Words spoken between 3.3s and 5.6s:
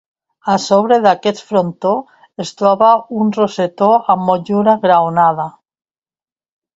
rosetó amb motllura graonada.